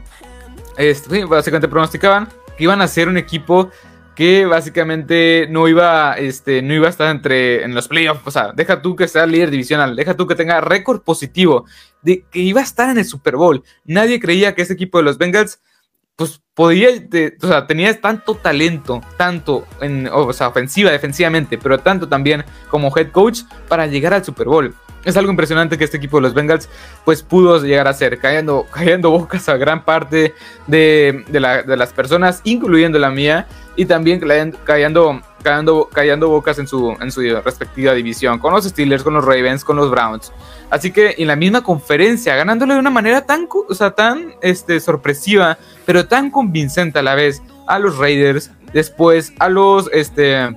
este, 0.80 1.24
básicamente 1.24 1.68
pronosticaban 1.68 2.28
que 2.56 2.64
iban 2.64 2.80
a 2.82 2.88
ser 2.88 3.08
un 3.08 3.16
equipo 3.16 3.70
que 4.14 4.44
básicamente 4.44 5.46
no 5.48 5.66
iba, 5.68 6.14
este, 6.14 6.60
no 6.62 6.74
iba 6.74 6.88
a 6.88 6.90
estar 6.90 7.10
entre 7.10 7.64
en 7.64 7.74
los 7.74 7.88
playoffs. 7.88 8.20
O 8.26 8.30
sea, 8.30 8.52
deja 8.54 8.82
tú 8.82 8.94
que 8.96 9.08
sea 9.08 9.24
líder 9.26 9.50
divisional, 9.50 9.96
deja 9.96 10.14
tú 10.14 10.26
que 10.26 10.34
tenga 10.34 10.60
récord 10.60 11.00
positivo, 11.00 11.64
de 12.02 12.24
que 12.30 12.40
iba 12.40 12.60
a 12.60 12.64
estar 12.64 12.90
en 12.90 12.98
el 12.98 13.04
Super 13.04 13.36
Bowl. 13.36 13.62
Nadie 13.84 14.20
creía 14.20 14.54
que 14.54 14.62
ese 14.62 14.74
equipo 14.74 14.98
de 14.98 15.04
los 15.04 15.16
Bengals, 15.16 15.60
pues 16.16 16.42
podía, 16.54 16.90
o 17.42 17.46
sea, 17.46 17.66
tenía 17.66 17.98
tanto 17.98 18.34
talento, 18.34 19.00
tanto 19.16 19.66
en, 19.80 20.06
o 20.12 20.32
sea, 20.34 20.48
ofensiva, 20.48 20.90
defensivamente, 20.90 21.56
pero 21.56 21.78
tanto 21.78 22.06
también 22.06 22.44
como 22.68 22.94
head 22.94 23.12
coach 23.12 23.40
para 23.68 23.86
llegar 23.86 24.12
al 24.12 24.24
Super 24.24 24.48
Bowl 24.48 24.74
es 25.04 25.16
algo 25.16 25.30
impresionante 25.30 25.78
que 25.78 25.84
este 25.84 25.96
equipo 25.96 26.18
de 26.18 26.22
los 26.22 26.34
Bengals 26.34 26.68
pues 27.04 27.22
pudo 27.22 27.62
llegar 27.62 27.88
a 27.88 27.92
ser, 27.92 28.18
cayendo, 28.18 28.66
cayendo 28.72 29.10
bocas 29.10 29.48
a 29.48 29.56
gran 29.56 29.84
parte 29.84 30.34
de, 30.66 31.24
las 31.66 31.92
personas, 31.92 32.40
incluyendo 32.44 32.98
la 32.98 33.10
mía, 33.10 33.46
y 33.76 33.86
también 33.86 34.20
cayendo, 34.20 34.58
cayendo, 35.42 35.88
cayendo 35.92 36.28
bocas 36.28 36.58
en 36.58 36.66
su, 36.66 36.94
en 37.00 37.10
su 37.10 37.22
respectiva 37.42 37.94
división, 37.94 38.38
con 38.38 38.52
los 38.52 38.64
Steelers, 38.64 39.02
con 39.02 39.14
los 39.14 39.24
Ravens, 39.24 39.64
con 39.64 39.76
los 39.76 39.90
Browns. 39.90 40.32
Así 40.68 40.92
que 40.92 41.14
en 41.18 41.28
la 41.28 41.36
misma 41.36 41.62
conferencia, 41.62 42.36
ganándole 42.36 42.74
de 42.74 42.80
una 42.80 42.90
manera 42.90 43.24
tan, 43.24 43.48
o 43.50 43.74
sea, 43.74 43.92
tan 43.92 44.34
este, 44.42 44.80
sorpresiva, 44.80 45.56
pero 45.86 46.06
tan 46.06 46.30
convincente 46.30 46.98
a 46.98 47.02
la 47.02 47.14
vez 47.14 47.42
a 47.66 47.78
los 47.78 47.96
Raiders, 47.96 48.50
después 48.72 49.32
a 49.38 49.48
los... 49.48 49.88
Este, 49.92 50.54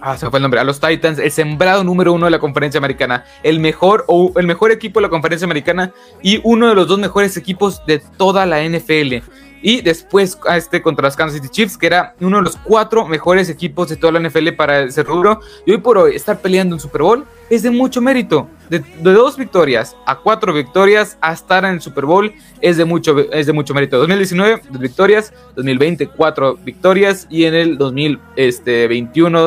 ah, 0.00 0.16
se 0.16 0.28
fue 0.30 0.38
el 0.38 0.42
nombre, 0.42 0.60
a 0.60 0.64
los 0.64 0.80
Titans, 0.80 1.18
el 1.18 1.30
sembrado 1.30 1.84
número 1.84 2.12
uno 2.12 2.26
de 2.26 2.30
la 2.30 2.38
conferencia 2.38 2.78
americana, 2.78 3.24
el 3.42 3.60
mejor 3.60 4.04
o 4.08 4.32
el 4.36 4.46
mejor 4.46 4.70
equipo 4.70 5.00
de 5.00 5.02
la 5.02 5.10
conferencia 5.10 5.44
americana 5.44 5.92
y 6.22 6.40
uno 6.44 6.68
de 6.68 6.74
los 6.74 6.88
dos 6.88 6.98
mejores 6.98 7.36
equipos 7.36 7.84
de 7.86 7.98
toda 7.98 8.46
la 8.46 8.62
NFL. 8.62 9.16
Y 9.62 9.82
después 9.82 10.38
a 10.48 10.56
este 10.56 10.80
contra 10.80 11.06
los 11.06 11.16
Kansas 11.16 11.36
City 11.36 11.48
Chiefs, 11.48 11.76
que 11.76 11.86
era 11.86 12.14
uno 12.20 12.38
de 12.38 12.44
los 12.44 12.56
cuatro 12.56 13.06
mejores 13.06 13.48
equipos 13.50 13.88
de 13.88 13.96
toda 13.96 14.12
la 14.12 14.28
NFL 14.28 14.52
para 14.52 14.84
ese 14.84 15.02
rubro. 15.02 15.40
Y 15.66 15.72
hoy 15.72 15.78
por 15.78 15.98
hoy 15.98 16.16
estar 16.16 16.40
peleando 16.40 16.76
un 16.76 16.80
Super 16.80 17.02
Bowl 17.02 17.24
es 17.50 17.62
de 17.62 17.70
mucho 17.70 18.00
mérito. 18.00 18.48
De, 18.70 18.82
dos 19.00 19.36
victorias 19.36 19.96
a 20.06 20.16
cuatro 20.16 20.52
victorias 20.52 21.18
a 21.20 21.32
estar 21.32 21.64
en 21.64 21.72
el 21.72 21.80
Super 21.80 22.06
Bowl 22.06 22.32
es 22.60 22.76
de 22.76 22.84
mucho, 22.84 23.18
es 23.32 23.46
de 23.46 23.52
mucho 23.52 23.74
mérito. 23.74 23.98
2019, 23.98 24.62
dos 24.70 24.80
victorias. 24.80 25.32
2020, 25.56 26.06
cuatro 26.08 26.56
victorias. 26.56 27.26
Y 27.28 27.44
en 27.44 27.54
el 27.54 27.76
2021, 27.76 28.20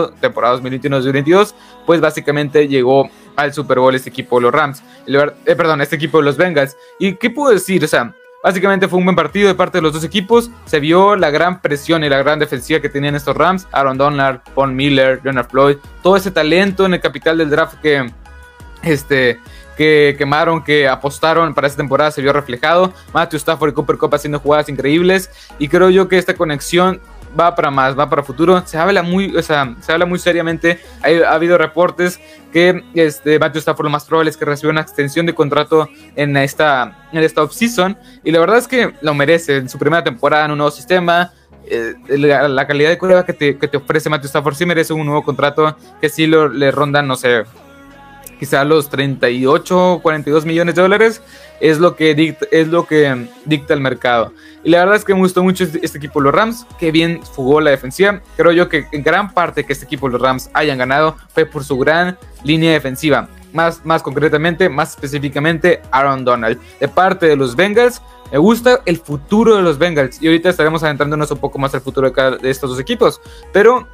este, 0.03 0.17
temporada 0.19 0.59
2021-2022, 0.59 1.53
pues 1.85 2.01
básicamente 2.01 2.67
llegó 2.67 3.09
al 3.35 3.51
Super 3.51 3.79
Bowl 3.79 3.95
este 3.95 4.09
equipo 4.09 4.35
de 4.35 4.43
los 4.43 4.51
Rams. 4.51 4.83
Eh, 5.07 5.55
perdón, 5.55 5.81
este 5.81 5.95
equipo 5.95 6.19
de 6.19 6.25
los 6.25 6.37
Bengals. 6.37 6.77
¿Y 6.99 7.15
qué 7.15 7.31
puedo 7.31 7.51
decir? 7.51 7.83
O 7.83 7.87
sea 7.87 8.13
Básicamente 8.43 8.89
fue 8.89 8.99
un 8.99 9.05
buen 9.05 9.15
partido 9.15 9.47
de 9.47 9.55
parte 9.55 9.77
de 9.77 9.81
los 9.83 9.93
dos 9.93 10.03
equipos. 10.03 10.51
Se 10.65 10.81
vio 10.81 11.15
la 11.15 11.29
gran 11.29 11.61
presión 11.61 12.03
y 12.03 12.09
la 12.09 12.17
gran 12.17 12.39
defensiva 12.39 12.81
que 12.81 12.89
tenían 12.89 13.15
estos 13.15 13.37
Rams. 13.37 13.69
Aaron 13.71 13.97
Donald, 13.97 14.41
Paul 14.53 14.73
Miller, 14.73 15.21
Leonard 15.23 15.47
Floyd. 15.49 15.77
Todo 16.01 16.17
ese 16.17 16.29
talento 16.29 16.85
en 16.85 16.93
el 16.93 16.99
capital 16.99 17.37
del 17.37 17.49
draft 17.49 17.75
que, 17.81 18.11
este, 18.81 19.39
que 19.77 20.15
quemaron, 20.17 20.61
que 20.61 20.89
apostaron 20.89 21.53
para 21.53 21.67
esta 21.67 21.77
temporada 21.77 22.11
se 22.11 22.21
vio 22.21 22.33
reflejado. 22.33 22.93
Matthew 23.13 23.37
Stafford 23.37 23.69
y 23.69 23.73
Cooper 23.75 23.97
Cup 23.97 24.13
haciendo 24.13 24.41
jugadas 24.41 24.67
increíbles. 24.67 25.29
Y 25.57 25.69
creo 25.69 25.89
yo 25.89 26.09
que 26.09 26.17
esta 26.17 26.35
conexión 26.35 26.99
va 27.39 27.55
para 27.55 27.71
más, 27.71 27.97
va 27.97 28.09
para 28.09 28.23
futuro. 28.23 28.61
Se 28.65 28.77
habla 28.77 29.03
muy, 29.03 29.35
o 29.35 29.41
sea, 29.41 29.75
se 29.81 29.91
habla 29.91 30.05
muy 30.05 30.19
seriamente. 30.19 30.79
ha 31.01 31.33
habido 31.33 31.57
reportes 31.57 32.19
que 32.51 32.83
este, 32.93 33.39
Matthew 33.39 33.59
Stafford 33.59 33.85
lo 33.85 33.89
más 33.89 34.05
probable 34.05 34.29
es 34.29 34.37
que 34.37 34.45
reciba 34.45 34.71
una 34.71 34.81
extensión 34.81 35.25
de 35.25 35.33
contrato 35.33 35.89
en 36.15 36.35
esta, 36.37 37.07
en 37.11 37.23
esta 37.23 37.43
offseason. 37.43 37.97
Y 38.23 38.31
la 38.31 38.39
verdad 38.39 38.57
es 38.57 38.67
que 38.67 38.93
lo 39.01 39.13
merece. 39.13 39.57
En 39.57 39.69
su 39.69 39.77
primera 39.77 40.03
temporada 40.03 40.45
en 40.45 40.51
un 40.51 40.57
nuevo 40.57 40.71
sistema. 40.71 41.31
Eh, 41.65 41.93
la, 42.07 42.67
calidad 42.67 42.89
de 42.89 42.97
curva 42.97 43.25
que 43.25 43.31
te, 43.31 43.57
que 43.57 43.69
te 43.69 43.77
ofrece 43.77 44.09
Matthew 44.09 44.27
Stafford 44.27 44.55
sí 44.55 44.65
merece 44.65 44.91
un 44.91 45.05
nuevo 45.05 45.23
contrato 45.23 45.77
que 46.01 46.09
sí 46.09 46.27
lo, 46.27 46.49
le 46.49 46.71
rondan, 46.71 47.07
no 47.07 47.15
sé, 47.15 47.45
quizá 48.39 48.63
los 48.63 48.89
38, 48.89 49.99
42 50.01 50.45
millones 50.45 50.75
de 50.75 50.81
dólares, 50.81 51.21
es 51.59 51.79
lo 51.79 51.95
que 51.95 52.13
dicta, 52.15 52.45
es 52.51 52.67
lo 52.67 52.85
que 52.85 53.27
dicta 53.45 53.73
el 53.73 53.81
mercado. 53.81 54.33
Y 54.63 54.69
la 54.69 54.79
verdad 54.79 54.95
es 54.95 55.03
que 55.03 55.13
me 55.13 55.19
gustó 55.19 55.43
mucho 55.43 55.63
este, 55.63 55.79
este, 55.83 55.97
equipo, 55.97 56.21
los 56.21 56.33
Rams, 56.33 56.65
que 56.79 56.91
bien 56.91 57.21
jugó 57.35 57.61
la 57.61 57.71
defensiva. 57.71 58.21
Creo 58.37 58.51
yo 58.51 58.69
que 58.69 58.85
en 58.91 59.03
gran 59.03 59.33
parte 59.33 59.65
que 59.65 59.73
este 59.73 59.85
equipo, 59.85 60.07
los 60.07 60.21
Rams, 60.21 60.49
hayan 60.53 60.77
ganado 60.77 61.17
fue 61.33 61.45
por 61.45 61.63
su 61.63 61.77
gran 61.77 62.17
línea 62.43 62.71
defensiva. 62.71 63.27
Más, 63.51 63.85
más 63.85 64.01
concretamente, 64.01 64.67
más 64.67 64.91
específicamente, 64.91 65.81
Aaron 65.91 66.25
Donald. 66.25 66.59
De 66.79 66.87
parte 66.87 67.27
de 67.27 67.35
los 67.35 67.55
Bengals, 67.55 68.01
me 68.31 68.39
gusta 68.39 68.81
el 68.85 68.97
futuro 68.97 69.55
de 69.55 69.61
los 69.61 69.77
Bengals. 69.77 70.21
Y 70.21 70.27
ahorita 70.27 70.49
estaremos 70.49 70.83
adentrándonos 70.83 71.29
un 71.29 71.37
poco 71.37 71.59
más 71.59 71.73
al 71.75 71.81
futuro 71.81 72.07
de, 72.07 72.13
cada, 72.13 72.37
de 72.37 72.49
estos 72.49 72.71
dos 72.71 72.79
equipos. 72.79 73.21
Pero 73.51 73.87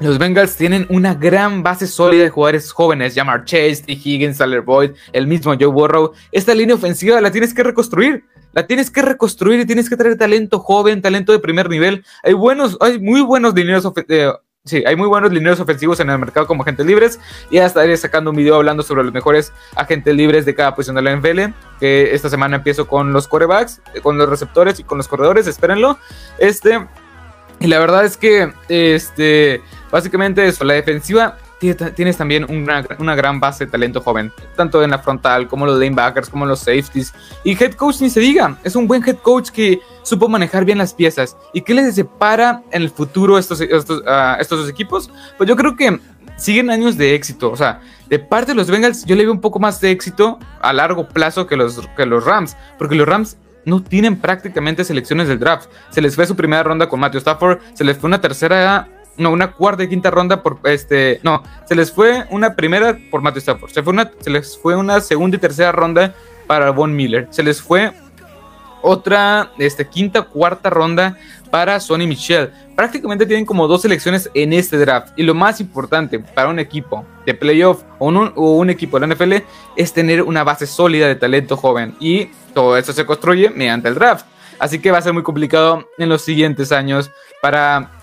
los 0.00 0.18
Bengals 0.18 0.56
tienen 0.56 0.86
una 0.90 1.14
gran 1.14 1.62
base 1.62 1.86
sólida 1.86 2.22
de 2.22 2.30
jugadores 2.30 2.70
jóvenes, 2.70 3.14
Jamar 3.14 3.44
Chase, 3.44 3.82
T. 3.84 3.92
Higgins, 3.92 4.38
Tyler 4.38 4.60
Boyd, 4.60 4.92
el 5.12 5.26
mismo 5.26 5.54
Joe 5.58 5.66
Burrow. 5.66 6.12
Esta 6.30 6.54
línea 6.54 6.76
ofensiva 6.76 7.20
la 7.20 7.32
tienes 7.32 7.52
que 7.52 7.64
reconstruir. 7.64 8.24
La 8.52 8.66
tienes 8.66 8.90
que 8.90 9.02
reconstruir 9.02 9.60
y 9.60 9.66
tienes 9.66 9.90
que 9.90 9.96
traer 9.96 10.16
talento 10.16 10.60
joven, 10.60 11.02
talento 11.02 11.32
de 11.32 11.38
primer 11.38 11.68
nivel. 11.68 12.04
Hay 12.22 12.32
buenos, 12.32 12.76
hay 12.80 12.98
muy 12.98 13.20
buenos 13.20 13.52
ofensivos. 13.84 14.08
Eh, 14.08 14.32
sí, 14.64 14.84
hay 14.86 14.96
muy 14.96 15.06
buenos 15.06 15.60
ofensivos 15.60 16.00
en 16.00 16.10
el 16.10 16.18
mercado 16.18 16.46
como 16.46 16.62
agentes 16.62 16.86
libres. 16.86 17.20
Y 17.50 17.56
ya 17.56 17.66
estaré 17.66 17.96
sacando 17.96 18.30
un 18.30 18.36
video 18.36 18.56
hablando 18.56 18.82
sobre 18.82 19.04
los 19.04 19.12
mejores 19.12 19.52
agentes 19.74 20.14
libres 20.14 20.46
de 20.46 20.54
cada 20.54 20.74
posición 20.74 20.96
de 20.96 21.02
la 21.02 21.14
NFL. 21.14 21.54
Que 21.78 22.14
esta 22.14 22.30
semana 22.30 22.56
empiezo 22.56 22.86
con 22.86 23.12
los 23.12 23.28
corebacks, 23.28 23.82
con 24.02 24.16
los 24.16 24.28
receptores 24.28 24.78
y 24.80 24.84
con 24.84 24.98
los 24.98 25.08
corredores. 25.08 25.46
Espérenlo. 25.46 25.98
Este. 26.38 26.86
Y 27.60 27.66
la 27.66 27.80
verdad 27.80 28.04
es 28.04 28.16
que, 28.16 28.52
este, 28.68 29.62
básicamente 29.90 30.46
eso, 30.46 30.64
la 30.64 30.74
defensiva 30.74 31.36
tienes 31.58 32.16
también 32.16 32.46
una, 32.48 32.84
una, 32.98 33.16
gran 33.16 33.40
base 33.40 33.64
de 33.64 33.70
talento 33.70 34.00
joven, 34.00 34.32
tanto 34.56 34.82
en 34.82 34.90
la 34.90 34.98
frontal 34.98 35.48
como 35.48 35.66
los 35.66 35.78
lanebackers, 35.78 36.28
como 36.28 36.46
los 36.46 36.60
safeties. 36.60 37.12
Y 37.42 37.52
head 37.52 37.74
coach 37.74 38.00
ni 38.00 38.10
se 38.10 38.20
diga, 38.20 38.56
es 38.62 38.76
un 38.76 38.86
buen 38.86 39.02
head 39.06 39.16
coach 39.16 39.50
que 39.50 39.80
supo 40.02 40.28
manejar 40.28 40.64
bien 40.64 40.78
las 40.78 40.94
piezas. 40.94 41.36
¿Y 41.52 41.62
qué 41.62 41.74
les 41.74 41.94
separa 41.94 42.62
en 42.70 42.82
el 42.82 42.90
futuro 42.90 43.38
estos, 43.38 43.60
estos, 43.60 44.02
uh, 44.02 44.40
estos 44.40 44.60
dos 44.60 44.70
equipos? 44.70 45.10
Pues 45.36 45.48
yo 45.48 45.56
creo 45.56 45.76
que 45.76 45.98
siguen 46.36 46.70
años 46.70 46.96
de 46.96 47.14
éxito. 47.14 47.50
O 47.50 47.56
sea, 47.56 47.80
de 48.08 48.18
parte 48.18 48.52
de 48.52 48.56
los 48.56 48.70
Bengals, 48.70 49.04
yo 49.04 49.16
le 49.16 49.24
veo 49.24 49.32
un 49.32 49.40
poco 49.40 49.58
más 49.58 49.80
de 49.80 49.90
éxito 49.90 50.38
a 50.60 50.72
largo 50.72 51.08
plazo 51.08 51.46
que 51.46 51.56
los, 51.56 51.86
que 51.96 52.06
los 52.06 52.24
Rams, 52.24 52.56
porque 52.78 52.94
los 52.94 53.06
Rams 53.06 53.36
no 53.64 53.82
tienen 53.82 54.16
prácticamente 54.16 54.84
selecciones 54.84 55.28
del 55.28 55.38
draft. 55.38 55.68
Se 55.90 56.00
les 56.00 56.14
fue 56.14 56.26
su 56.26 56.36
primera 56.36 56.62
ronda 56.62 56.88
con 56.88 57.00
Matthew 57.00 57.18
Stafford, 57.18 57.58
se 57.74 57.84
les 57.84 57.98
fue 57.98 58.08
una 58.08 58.20
tercera, 58.20 58.88
no, 59.18 59.30
una 59.30 59.52
cuarta 59.52 59.82
y 59.84 59.88
quinta 59.88 60.10
ronda 60.10 60.42
por 60.42 60.58
este, 60.64 61.20
no, 61.22 61.42
se 61.66 61.74
les 61.74 61.92
fue 61.92 62.24
una 62.30 62.54
primera 62.54 62.98
por 63.10 63.20
Matthew 63.20 63.40
Stafford, 63.40 63.70
se, 63.70 63.82
fue 63.82 63.92
una, 63.92 64.10
se 64.20 64.30
les 64.30 64.56
fue 64.56 64.76
una 64.76 65.00
segunda 65.00 65.36
y 65.36 65.40
tercera 65.40 65.72
ronda 65.72 66.14
para 66.46 66.70
Von 66.70 66.94
Miller, 66.94 67.28
se 67.30 67.42
les 67.42 67.60
fue 67.60 67.92
otra 68.82 69.50
este, 69.58 69.86
quinta, 69.86 70.22
cuarta 70.22 70.70
ronda 70.70 71.16
para 71.50 71.80
Sonny 71.80 72.06
Michel. 72.06 72.52
Prácticamente 72.76 73.26
tienen 73.26 73.44
como 73.44 73.66
dos 73.66 73.82
selecciones 73.82 74.30
en 74.34 74.52
este 74.52 74.78
draft. 74.78 75.12
Y 75.16 75.22
lo 75.22 75.34
más 75.34 75.60
importante 75.60 76.18
para 76.20 76.48
un 76.48 76.58
equipo 76.58 77.04
de 77.26 77.34
playoff 77.34 77.82
o 77.98 78.06
un, 78.06 78.32
o 78.36 78.52
un 78.52 78.70
equipo 78.70 78.98
de 78.98 79.06
la 79.06 79.14
NFL 79.14 79.34
es 79.76 79.92
tener 79.92 80.22
una 80.22 80.44
base 80.44 80.66
sólida 80.66 81.08
de 81.08 81.16
talento 81.16 81.56
joven. 81.56 81.96
Y 82.00 82.26
todo 82.54 82.76
eso 82.76 82.92
se 82.92 83.04
construye 83.04 83.50
mediante 83.50 83.88
el 83.88 83.94
draft. 83.94 84.26
Así 84.58 84.78
que 84.80 84.90
va 84.90 84.98
a 84.98 85.02
ser 85.02 85.12
muy 85.12 85.22
complicado 85.22 85.88
en 85.98 86.08
los 86.08 86.22
siguientes 86.22 86.72
años 86.72 87.10
para 87.40 87.97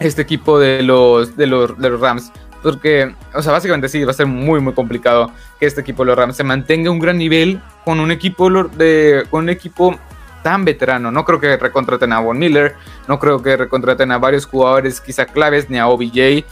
este 0.00 0.22
equipo 0.22 0.58
de 0.58 0.82
los, 0.82 1.36
de 1.36 1.46
los, 1.46 1.78
de 1.78 1.90
los 1.90 2.00
Rams. 2.00 2.32
Porque, 2.62 3.14
o 3.32 3.42
sea, 3.42 3.52
básicamente 3.52 3.88
sí, 3.88 4.04
va 4.04 4.10
a 4.10 4.14
ser 4.14 4.26
muy, 4.26 4.60
muy 4.60 4.74
complicado 4.74 5.30
que 5.58 5.66
este 5.66 5.80
equipo 5.80 6.02
de 6.02 6.08
los 6.08 6.18
Rams 6.18 6.36
se 6.36 6.44
mantenga 6.44 6.90
un 6.90 6.98
gran 6.98 7.16
nivel 7.16 7.60
con 7.84 8.00
un 8.00 8.10
equipo, 8.10 8.50
de, 8.50 9.24
con 9.30 9.44
un 9.44 9.48
equipo 9.48 9.98
tan 10.42 10.64
veterano. 10.64 11.10
No 11.10 11.24
creo 11.24 11.40
que 11.40 11.56
recontraten 11.56 12.12
a 12.12 12.20
Von 12.20 12.38
Miller, 12.38 12.74
no 13.08 13.18
creo 13.18 13.42
que 13.42 13.56
recontraten 13.56 14.10
a 14.12 14.18
varios 14.18 14.46
jugadores 14.46 15.00
quizá 15.00 15.26
claves, 15.26 15.70
ni 15.70 15.78
a 15.78 15.86
OBJ. 15.88 16.44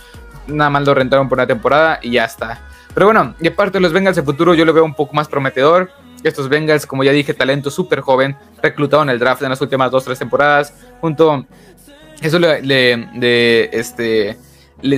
Nada 0.46 0.70
más 0.70 0.86
lo 0.86 0.94
rentaron 0.94 1.28
por 1.28 1.38
una 1.38 1.46
temporada 1.46 1.98
y 2.02 2.12
ya 2.12 2.24
está. 2.24 2.60
Pero 2.94 3.06
bueno, 3.06 3.34
y 3.38 3.48
aparte 3.48 3.78
de 3.78 3.80
los 3.80 3.92
Bengals 3.92 4.16
de 4.16 4.22
futuro, 4.22 4.54
yo 4.54 4.64
lo 4.64 4.72
veo 4.72 4.84
un 4.84 4.94
poco 4.94 5.14
más 5.14 5.28
prometedor. 5.28 5.90
Estos 6.24 6.48
Bengals, 6.48 6.86
como 6.86 7.04
ya 7.04 7.12
dije, 7.12 7.32
talento 7.32 7.70
súper 7.70 8.00
joven, 8.00 8.36
reclutado 8.60 9.02
en 9.04 9.10
el 9.10 9.18
draft 9.18 9.42
en 9.42 9.50
las 9.50 9.60
últimas 9.60 9.90
dos, 9.90 10.04
tres 10.04 10.18
temporadas. 10.18 10.74
Junto, 11.00 11.46
eso 12.20 12.38
le, 12.38 13.68
este, 13.72 14.36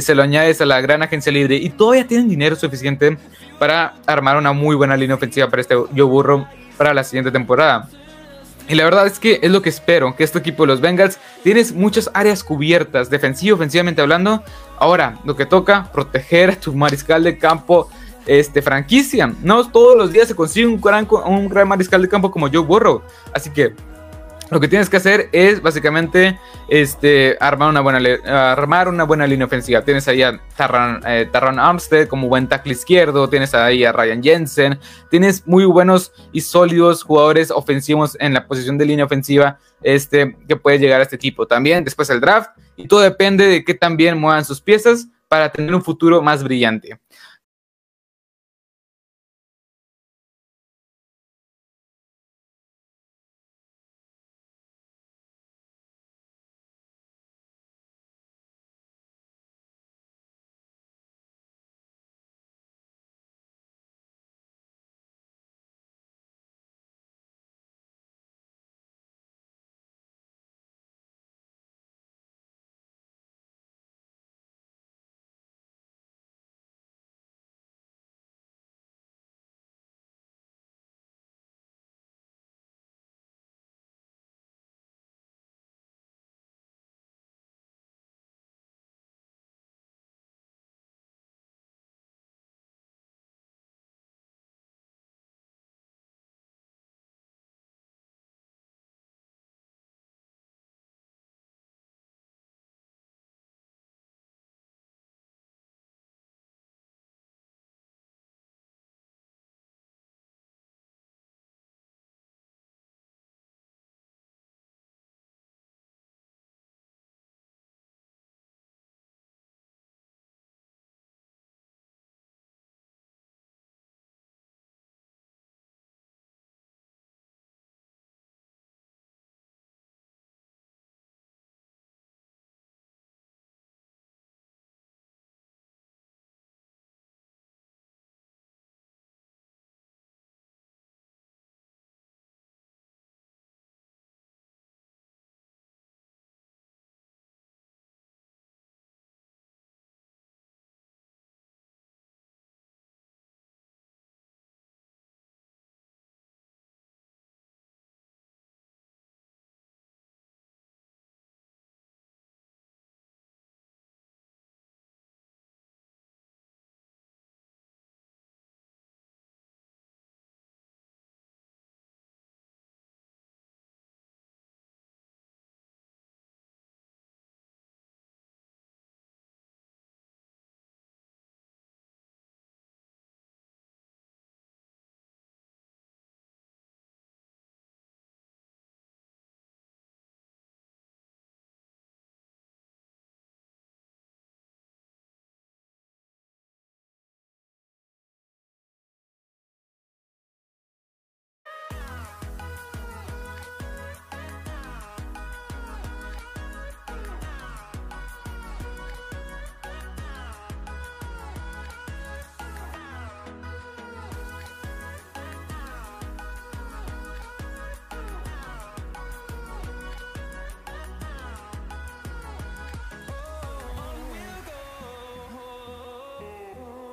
se 0.00 0.15
lo 0.15 0.23
añades 0.23 0.61
a 0.61 0.67
la 0.67 0.81
gran 0.81 1.03
agencia 1.03 1.31
libre 1.31 1.57
y 1.57 1.71
todavía 1.71 2.07
tienen 2.07 2.29
dinero 2.29 2.57
suficiente 2.57 3.19
para 3.59 3.95
armar 4.07 4.37
una 4.37 4.53
muy 4.53 4.75
buena 4.77 4.97
línea 4.97 5.17
ofensiva 5.17 5.49
para 5.49 5.62
este 5.62 5.75
Joe 5.75 6.03
Burrow 6.03 6.47
para 6.77 6.95
la 6.95 7.05
siguiente 7.05 7.31
temporada. 7.31 7.89
Y 8.69 8.75
la 8.75 8.85
verdad 8.85 9.07
es 9.07 9.19
que 9.19 9.41
es 9.43 9.50
lo 9.50 9.62
que 9.62 9.69
espero, 9.69 10.15
que 10.15 10.23
este 10.23 10.39
equipo 10.39 10.62
de 10.62 10.69
los 10.69 10.81
Bengals 10.81 11.19
tienes 11.43 11.73
muchas 11.73 12.09
áreas 12.15 12.45
cubiertas, 12.45 13.11
defensivo, 13.11 13.57
ofensivamente 13.57 14.00
hablando. 14.00 14.45
Ahora, 14.79 15.19
lo 15.25 15.35
que 15.35 15.45
toca, 15.45 15.91
proteger 15.93 16.50
a 16.50 16.57
tu 16.57 16.73
mariscal 16.73 17.25
de 17.25 17.37
campo 17.37 17.91
este, 18.27 18.62
franquicia. 18.62 19.35
No 19.43 19.69
todos 19.69 19.97
los 19.97 20.12
días 20.12 20.29
se 20.29 20.37
consigue 20.37 20.67
un 20.67 20.81
gran, 20.81 21.09
un 21.27 21.49
gran 21.49 21.67
mariscal 21.67 22.00
de 22.00 22.09
campo 22.09 22.31
como 22.31 22.49
Joe 22.49 22.61
Burrow. 22.61 23.03
Así 23.35 23.50
que 23.50 23.75
lo 24.50 24.59
que 24.59 24.69
tienes 24.69 24.90
que 24.90 24.97
hacer 24.97 25.28
es 25.33 25.62
básicamente 25.62 26.38
este, 26.69 27.37
armar, 27.40 27.71
una 27.71 27.80
buena, 27.80 28.52
armar 28.52 28.88
una 28.88 29.04
buena 29.04 29.26
línea 29.26 29.47
ofensiva. 29.47 29.83
Tienes 29.83 30.09
ahí 30.09 30.23
a 30.23 30.40
Tarran, 30.57 31.00
eh, 31.07 31.30
Armstead 31.33 32.09
como 32.09 32.28
buen 32.28 32.49
tackle 32.49 32.73
izquierdo. 32.73 33.28
Tienes 33.28 33.54
ahí 33.54 33.85
a 33.85 33.92
Ryan 33.92 34.23
Jensen. 34.23 34.78
Tienes 35.09 35.47
muy 35.47 35.64
buenos 35.64 36.12
y 36.33 36.40
sólidos 36.40 37.04
jugadores 37.04 37.50
ofensivos 37.50 38.16
en 38.21 38.35
la 38.35 38.47
posición 38.47 38.76
de 38.76 38.87
línea 38.87 39.04
ofensiva 39.04 39.59
este, 39.83 40.37
que 40.49 40.57
puede 40.57 40.78
llegar 40.78 41.00
a 41.00 41.04
este 41.04 41.16
equipo. 41.16 41.47
También 41.47 41.85
después 41.85 42.11
el 42.11 42.21
draft. 42.21 42.50
Y 42.76 42.88
todo 42.88 43.00
depende 43.00 43.47
de 43.47 43.64
qué 43.64 43.75
tan 43.75 43.97
bien 43.97 44.19
muevan 44.19 44.45
sus 44.45 44.61
piezas 44.61 45.07
para 45.28 45.52
tener 45.52 45.73
un 45.73 45.83
futuro 45.83 46.23
más 46.23 46.42
brillante. 46.42 46.99